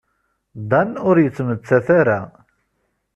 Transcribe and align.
Dan 0.69 0.89
ur 1.09 1.17
yettmettat 1.19 1.87
ara. 1.99 2.19